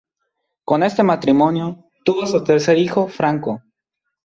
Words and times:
Con 0.65 0.81
este 0.81 1.03
matrimonio 1.03 1.85
tuvo 2.03 2.23
a 2.23 2.25
su 2.25 2.43
tercer 2.43 2.75
hijo, 2.79 3.07
Franco. 3.07 3.61